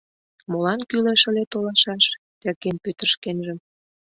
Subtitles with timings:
[0.51, 2.05] Молан кӱлеш ыле толашаш?—
[2.39, 3.57] терген Пӧтыр шкенжым.